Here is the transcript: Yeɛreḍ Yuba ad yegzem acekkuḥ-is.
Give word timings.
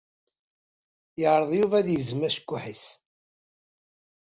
Yeɛreḍ 1.19 1.51
Yuba 1.59 1.75
ad 1.79 1.87
yegzem 1.89 2.21
acekkuḥ-is. 2.27 2.85